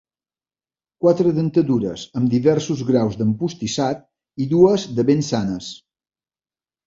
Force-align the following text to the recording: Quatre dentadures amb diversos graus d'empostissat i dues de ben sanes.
Quatre 1.05 1.33
dentadures 1.39 2.05
amb 2.21 2.31
diversos 2.31 2.81
graus 2.87 3.19
d'empostissat 3.19 4.01
i 4.45 4.49
dues 4.53 4.87
de 5.01 5.05
ben 5.11 5.21
sanes. 5.31 5.69